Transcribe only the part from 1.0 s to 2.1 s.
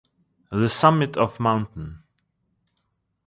of Mt.